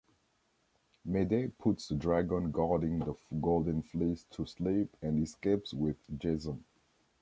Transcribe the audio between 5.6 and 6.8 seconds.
with Jason.